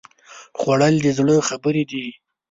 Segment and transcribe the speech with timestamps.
[0.59, 2.05] خوړل د زړه خبرې دي